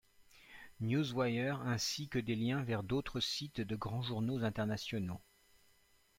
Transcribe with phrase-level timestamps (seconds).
[0.79, 5.21] Newswire, ainsi que des liens vers d'autres sites de grands journaux internationaux.